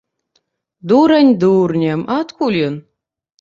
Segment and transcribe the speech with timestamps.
[0.87, 2.75] Дурань дурнем, а адкуль ён?